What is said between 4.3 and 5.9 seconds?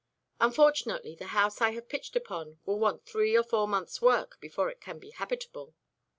before it can be habitable."